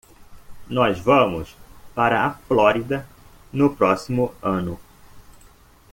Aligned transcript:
Nós 0.67 0.97
vamos 0.97 1.55
para 1.93 2.25
a 2.25 2.31
Flórida 2.33 3.07
no 3.53 3.75
próximo 3.75 4.33
ano. 4.41 4.79